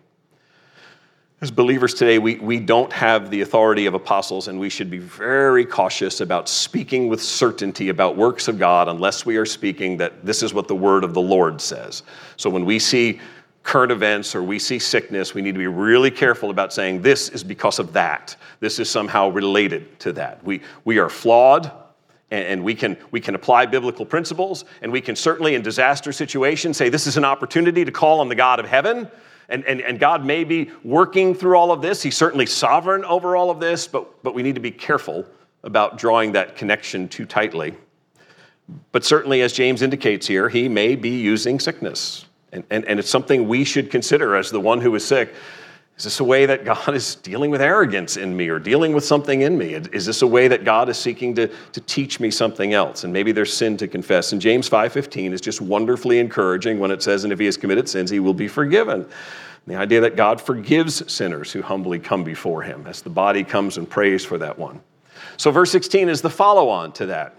[1.45, 4.97] As believers today, we, we don't have the authority of apostles, and we should be
[4.97, 10.25] very cautious about speaking with certainty about works of God unless we are speaking that
[10.25, 12.01] this is what the word of the Lord says.
[12.35, 13.19] So when we see
[13.61, 17.29] current events or we see sickness, we need to be really careful about saying this
[17.29, 18.35] is because of that.
[18.59, 20.43] This is somehow related to that.
[20.43, 21.71] We, we are flawed,
[22.31, 26.75] and we can, we can apply biblical principles, and we can certainly, in disaster situations,
[26.75, 29.11] say this is an opportunity to call on the God of heaven
[29.49, 32.01] and, and, and God may be working through all of this.
[32.01, 35.25] He's certainly sovereign over all of this, but, but we need to be careful
[35.63, 37.75] about drawing that connection too tightly.
[38.91, 42.25] But certainly, as James indicates here, he may be using sickness.
[42.51, 45.33] And, and, and it's something we should consider as the one who is sick.
[45.97, 49.05] Is this a way that God is dealing with arrogance in me or dealing with
[49.05, 49.75] something in me?
[49.75, 53.05] Is this a way that God is seeking to, to teach me something else?
[53.05, 54.33] And maybe there's sin to confess.
[54.33, 57.87] And James 5.15 is just wonderfully encouraging when it says, and if he has committed
[57.87, 59.07] sins, he will be forgiven.
[59.67, 63.77] The idea that God forgives sinners who humbly come before him as the body comes
[63.77, 64.81] and prays for that one.
[65.37, 67.35] So, verse 16 is the follow on to that.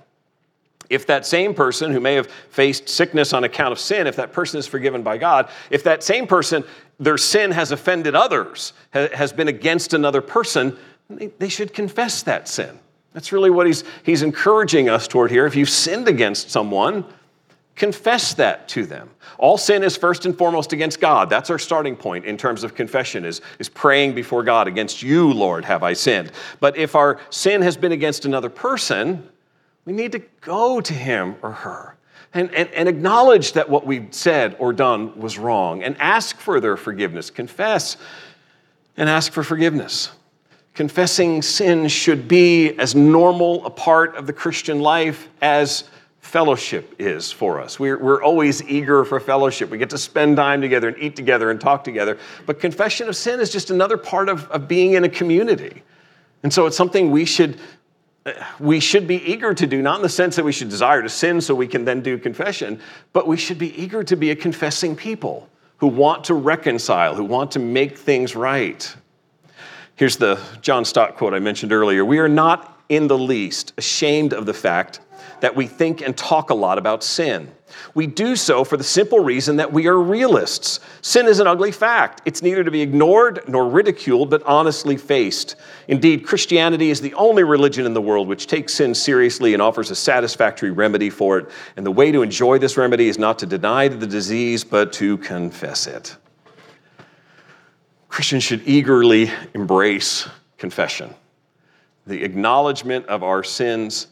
[0.89, 4.33] If that same person who may have faced sickness on account of sin, if that
[4.33, 6.65] person is forgiven by God, if that same person,
[6.99, 10.77] their sin has offended others, has been against another person,
[11.09, 12.79] they should confess that sin.
[13.13, 15.47] That's really what he's, he's encouraging us toward here.
[15.47, 17.05] If you've sinned against someone,
[17.75, 19.11] confess that to them.
[19.39, 21.31] All sin is first and foremost against God.
[21.31, 25.33] That's our starting point in terms of confession is, is praying before God, against you,
[25.33, 26.33] Lord, have I sinned.
[26.61, 29.27] But if our sin has been against another person,
[29.85, 31.96] we need to go to him or her
[32.37, 36.61] and, and, and acknowledge that what we've said or done was wrong and ask for
[36.61, 37.31] their forgiveness.
[37.31, 37.97] Confess
[38.97, 40.11] and ask for forgiveness.
[40.75, 45.85] Confessing sin should be as normal a part of the Christian life as
[46.21, 47.79] fellowship is for us.
[47.79, 49.71] We're, we're always eager for fellowship.
[49.71, 52.19] We get to spend time together and eat together and talk together.
[52.45, 55.83] But confession of sin is just another part of, of being in a community.
[56.43, 57.59] And so it's something we should
[58.59, 61.09] we should be eager to do, not in the sense that we should desire to
[61.09, 62.81] sin so we can then do confession,
[63.13, 67.25] but we should be eager to be a confessing people who want to reconcile, who
[67.25, 68.97] want to make things right.
[69.95, 74.33] Here's the John Stott quote I mentioned earlier We are not in the least ashamed
[74.33, 75.01] of the fact
[75.41, 77.53] that we think and talk a lot about sin.
[77.95, 80.81] We do so for the simple reason that we are realists.
[81.03, 82.23] Sin is an ugly fact.
[82.25, 85.57] It's neither to be ignored nor ridiculed, but honestly faced.
[85.89, 89.91] Indeed, Christianity is the only religion in the world which takes sin seriously and offers
[89.91, 91.49] a satisfactory remedy for it.
[91.77, 95.19] And the way to enjoy this remedy is not to deny the disease, but to
[95.19, 96.17] confess it.
[98.09, 101.15] Christians should eagerly embrace confession,
[102.07, 104.07] the acknowledgement of our sins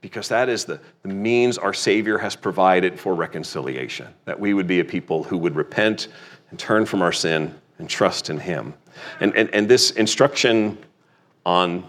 [0.00, 4.66] because that is the, the means our Savior has provided for reconciliation, that we would
[4.66, 6.08] be a people who would repent
[6.50, 8.74] and turn from our sin and trust in Him.
[9.20, 10.78] And, and, and this instruction
[11.44, 11.84] on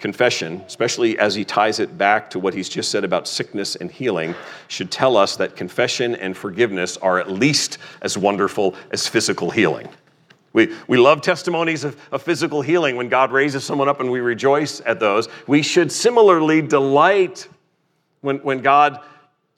[0.00, 3.90] confession, especially as he ties it back to what he's just said about sickness and
[3.90, 4.34] healing,
[4.68, 9.88] should tell us that confession and forgiveness are at least as wonderful as physical healing.
[10.52, 14.20] We, we love testimonies of, of physical healing when God raises someone up and we
[14.20, 15.28] rejoice at those.
[15.46, 17.48] We should similarly delight
[18.20, 19.00] when, when God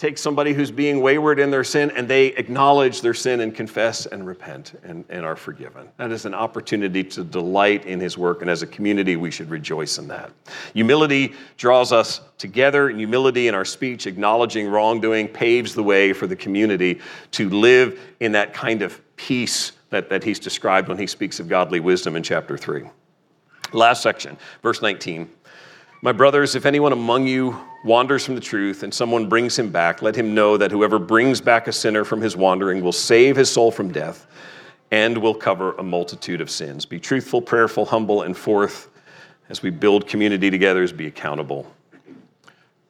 [0.03, 4.05] takes somebody who's being wayward in their sin and they acknowledge their sin and confess
[4.05, 5.89] and repent and, and are forgiven.
[5.97, 9.49] That is an opportunity to delight in His work, and as a community, we should
[9.49, 10.33] rejoice in that.
[10.75, 16.27] Humility draws us together, and humility in our speech, acknowledging wrongdoing, paves the way for
[16.27, 17.01] the community
[17.31, 21.49] to live in that kind of peace that, that he's described when he speaks of
[21.49, 22.85] godly wisdom in chapter 3.
[23.73, 25.31] Last section, verse 19.
[26.01, 30.03] My brothers, if anyone among you wanders from the truth and someone brings him back,
[30.03, 33.51] let him know that whoever brings back a sinner from his wandering will save his
[33.51, 34.27] soul from death
[34.91, 36.85] and will cover a multitude of sins.
[36.87, 38.89] Be truthful, prayerful, humble, and fourth
[39.49, 41.71] as we build community together, is be accountable.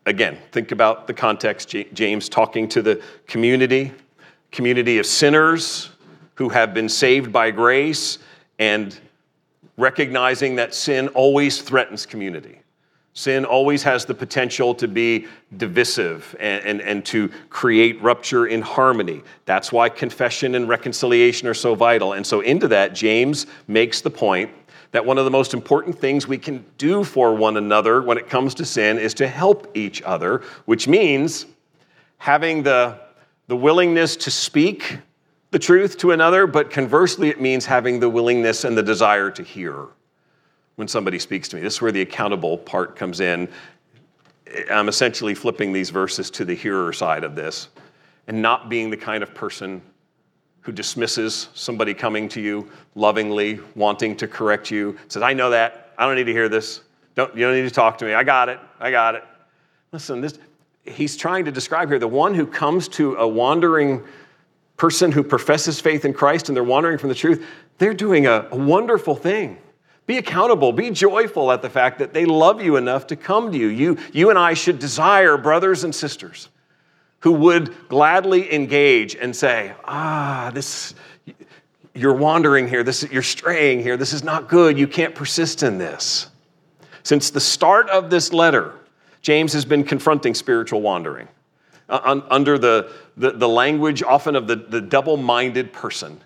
[0.06, 1.74] Again, think about the context.
[1.92, 3.92] James talking to the community,
[4.52, 5.91] community of sinners
[6.34, 8.18] who have been saved by grace
[8.58, 8.98] and
[9.76, 12.58] recognizing that sin always threatens community.
[13.14, 15.26] Sin always has the potential to be
[15.58, 19.20] divisive and, and, and, to create rupture in harmony.
[19.44, 22.14] That's why confession and reconciliation are so vital.
[22.14, 24.50] And so, into that, James makes the point
[24.92, 28.30] that one of the most important things we can do for one another when it
[28.30, 31.44] comes to sin is to help each other, which means
[32.16, 32.98] having the,
[33.46, 34.98] the willingness to speak
[35.52, 39.42] the truth to another, but conversely, it means having the willingness and the desire to
[39.42, 39.86] hear
[40.76, 41.62] when somebody speaks to me.
[41.62, 43.48] This is where the accountable part comes in.
[44.70, 47.68] I'm essentially flipping these verses to the hearer side of this
[48.28, 49.82] and not being the kind of person
[50.62, 55.92] who dismisses somebody coming to you lovingly, wanting to correct you, says, I know that.
[55.98, 56.80] I don't need to hear this.
[57.14, 58.14] Don't, you don't need to talk to me.
[58.14, 58.58] I got it.
[58.80, 59.24] I got it.
[59.92, 60.38] Listen, this,
[60.84, 64.02] he's trying to describe here the one who comes to a wandering
[64.82, 67.46] person who professes faith in Christ and they're wandering from the truth,
[67.78, 69.58] they're doing a, a wonderful thing.
[70.06, 73.56] Be accountable, be joyful at the fact that they love you enough to come to
[73.56, 73.68] you.
[73.68, 76.48] You, you and I should desire brothers and sisters
[77.20, 80.96] who would gladly engage and say, Ah, this,
[81.94, 85.78] you're wandering here, this, you're straying here, this is not good, you can't persist in
[85.78, 86.26] this.
[87.04, 88.74] Since the start of this letter,
[89.20, 91.28] James has been confronting spiritual wandering
[91.92, 96.20] uh, under the, the, the, language often of the, the double minded person.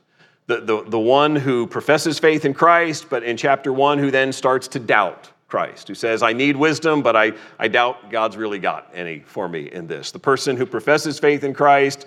[0.46, 4.32] The, the, the one who professes faith in Christ, but in chapter one, who then
[4.32, 8.60] starts to doubt Christ, who says, I need wisdom, but I, I doubt God's really
[8.60, 10.12] got any for me in this.
[10.12, 12.06] The person who professes faith in Christ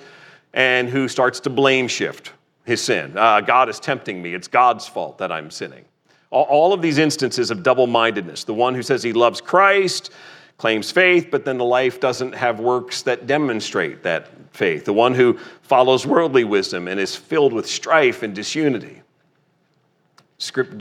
[0.53, 2.31] and who starts to blame shift
[2.65, 3.17] his sin.
[3.17, 4.33] Uh, God is tempting me.
[4.33, 5.85] It's God's fault that I'm sinning.
[6.31, 8.43] All, all of these instances of double mindedness.
[8.43, 10.11] The one who says he loves Christ,
[10.59, 14.83] claims faith, but then the life doesn't have works that demonstrate that faith.
[14.83, 19.01] The one who follows worldly wisdom and is filled with strife and disunity.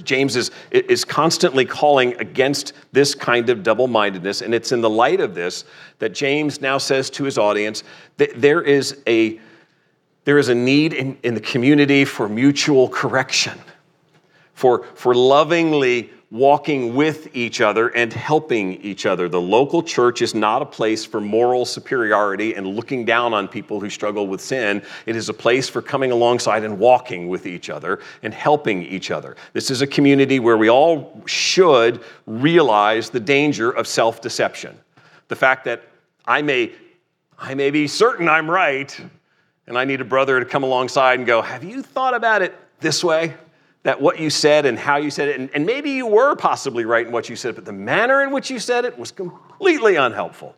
[0.04, 4.90] James is, is constantly calling against this kind of double mindedness, and it's in the
[4.90, 5.64] light of this
[6.00, 7.84] that James now says to his audience
[8.16, 9.40] that there is a,
[10.24, 13.58] there is a need in, in the community for mutual correction,
[14.54, 19.30] for, for lovingly walking with each other and helping each other.
[19.30, 23.80] The local church is not a place for moral superiority and looking down on people
[23.80, 24.82] who struggle with sin.
[25.06, 29.10] It is a place for coming alongside and walking with each other and helping each
[29.10, 29.36] other.
[29.54, 34.78] This is a community where we all should realize the danger of self deception.
[35.28, 35.84] The fact that
[36.26, 36.72] I may,
[37.38, 38.98] I may be certain I'm right,
[39.66, 42.54] and I need a brother to come alongside and go, Have you thought about it
[42.80, 43.34] this way?
[43.88, 46.84] That what you said and how you said it, and, and maybe you were possibly
[46.84, 49.96] right in what you said, but the manner in which you said it was completely
[49.96, 50.54] unhelpful,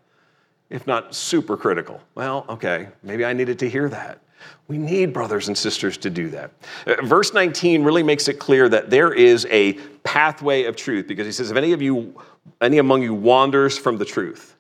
[0.69, 2.01] if not super critical.
[2.17, 4.19] Well, okay, maybe I needed to hear that.
[4.67, 6.51] We need brothers and sisters to do that.
[6.89, 11.27] Uh, verse 19 really makes it clear that there is a pathway of truth because
[11.27, 12.21] he says, if any of you,
[12.61, 14.57] any among you wanders from the truth,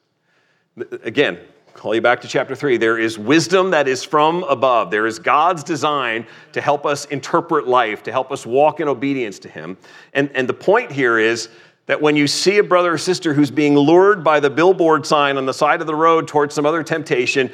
[1.03, 1.41] again,
[1.75, 2.77] call you back to chapter 3.
[2.77, 4.91] There is wisdom that is from above.
[4.91, 9.39] There is God's design to help us interpret life, to help us walk in obedience
[9.41, 9.77] to Him.
[10.13, 11.49] And, and the point here is
[11.87, 15.37] that when you see a brother or sister who's being lured by the billboard sign
[15.37, 17.51] on the side of the road towards some other temptation,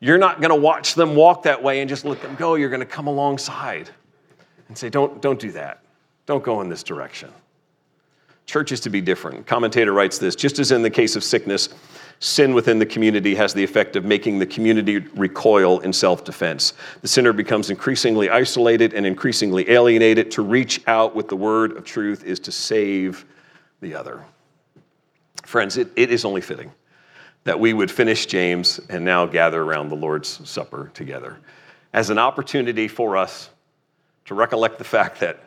[0.00, 2.54] you're not going to watch them walk that way and just let them go.
[2.54, 3.90] You're going to come alongside
[4.68, 5.82] and say, don't, don't do that.
[6.26, 7.30] Don't go in this direction.
[8.50, 9.46] Church is to be different.
[9.46, 11.68] Commentator writes this just as in the case of sickness,
[12.18, 16.74] sin within the community has the effect of making the community recoil in self defense.
[17.00, 20.32] The sinner becomes increasingly isolated and increasingly alienated.
[20.32, 23.24] To reach out with the word of truth is to save
[23.82, 24.24] the other.
[25.44, 26.72] Friends, it, it is only fitting
[27.44, 31.36] that we would finish James and now gather around the Lord's Supper together
[31.92, 33.48] as an opportunity for us
[34.24, 35.38] to recollect the fact that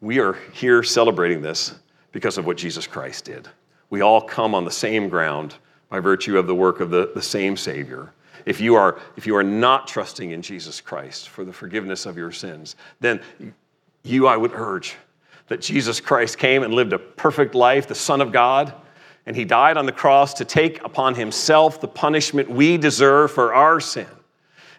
[0.00, 1.74] we are here celebrating this
[2.16, 3.46] because of what Jesus Christ did.
[3.90, 5.56] We all come on the same ground
[5.90, 8.10] by virtue of the work of the, the same Savior.
[8.46, 12.16] If you, are, if you are not trusting in Jesus Christ for the forgiveness of
[12.16, 13.20] your sins, then
[14.02, 14.96] you, I would urge
[15.48, 18.72] that Jesus Christ came and lived a perfect life, the Son of God,
[19.26, 23.52] and he died on the cross to take upon himself the punishment we deserve for
[23.52, 24.08] our sin.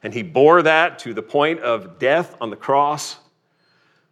[0.02, 3.18] And he bore that to the point of death on the cross,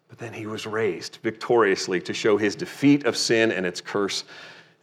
[0.08, 4.24] but then he was raised victoriously to show his defeat of sin and its curse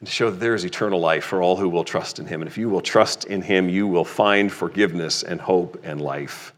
[0.00, 2.42] and to show that there is eternal life for all who will trust in him.
[2.42, 6.52] And if you will trust in him, you will find forgiveness and hope and life.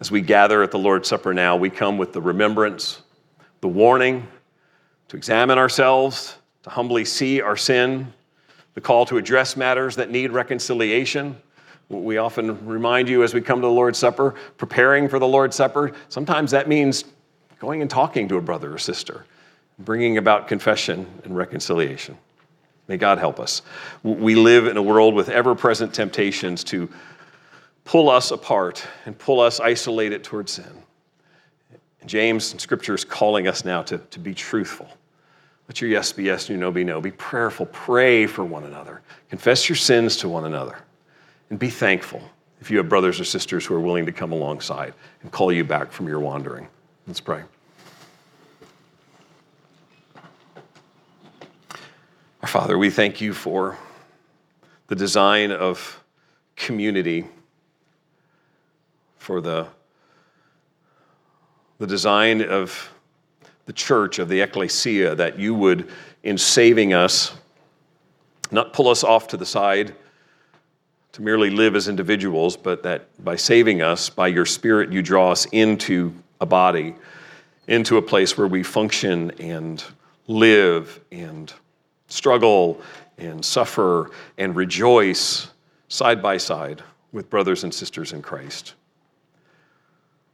[0.00, 3.02] As we gather at the Lord's Supper now, we come with the remembrance,
[3.62, 4.28] the warning
[5.08, 8.12] to examine ourselves, to humbly see our sin,
[8.74, 11.36] the call to address matters that need reconciliation.
[11.88, 15.56] We often remind you as we come to the Lord's Supper, preparing for the Lord's
[15.56, 17.04] Supper, sometimes that means
[17.58, 19.24] going and talking to a brother or sister,
[19.78, 22.16] bringing about confession and reconciliation.
[22.88, 23.62] May God help us.
[24.02, 26.88] We live in a world with ever present temptations to
[27.84, 30.82] pull us apart and pull us isolated towards sin.
[32.06, 34.88] James in Scripture is calling us now to, to be truthful.
[35.68, 37.00] Let your yes be yes and your no be no.
[37.00, 37.66] Be prayerful.
[37.66, 39.02] Pray for one another.
[39.28, 40.78] Confess your sins to one another.
[41.50, 42.22] And be thankful
[42.60, 45.64] if you have brothers or sisters who are willing to come alongside and call you
[45.64, 46.68] back from your wandering.
[47.08, 47.42] Let's pray.
[52.42, 53.78] Our Father, we thank you for
[54.88, 56.04] the design of
[56.54, 57.24] community,
[59.16, 59.68] for the,
[61.78, 62.92] the design of
[63.64, 65.90] the church, of the ecclesia, that you would,
[66.24, 67.32] in saving us,
[68.50, 69.94] not pull us off to the side
[71.12, 75.32] to merely live as individuals, but that by saving us, by your Spirit, you draw
[75.32, 76.94] us into a body,
[77.66, 79.84] into a place where we function and
[80.26, 81.52] live and
[82.08, 82.80] struggle
[83.18, 85.48] and suffer and rejoice
[85.88, 86.82] side by side
[87.12, 88.74] with brothers and sisters in Christ.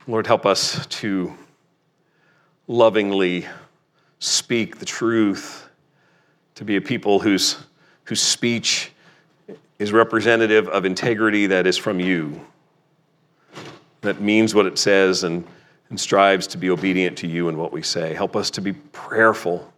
[0.06, 1.34] Lord, help us to
[2.66, 3.46] lovingly
[4.18, 5.68] speak the truth,
[6.56, 7.56] to be a people whose,
[8.04, 8.92] whose speech
[9.78, 12.40] is representative of integrity that is from you,
[14.02, 15.44] that means what it says and,
[15.90, 18.14] and strives to be obedient to you in what we say.
[18.14, 19.72] Help us to be prayerful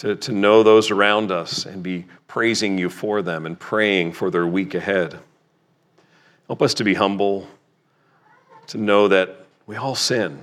[0.00, 4.30] to, to know those around us and be praising you for them and praying for
[4.30, 5.18] their week ahead.
[6.46, 7.46] Help us to be humble,
[8.66, 10.42] to know that we all sin.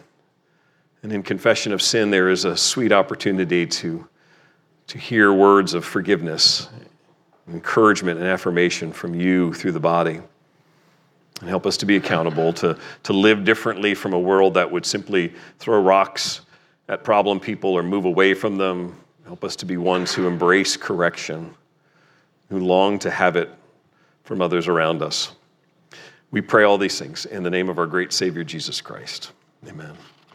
[1.01, 4.07] And in confession of sin, there is a sweet opportunity to,
[4.87, 6.69] to hear words of forgiveness,
[7.47, 10.21] encouragement, and affirmation from you through the body.
[11.39, 14.85] And help us to be accountable, to, to live differently from a world that would
[14.85, 16.41] simply throw rocks
[16.89, 18.95] at problem people or move away from them.
[19.25, 21.53] Help us to be ones who embrace correction,
[22.49, 23.49] who long to have it
[24.23, 25.33] from others around us.
[26.31, 29.31] We pray all these things in the name of our great Savior, Jesus Christ.
[29.67, 29.93] Amen.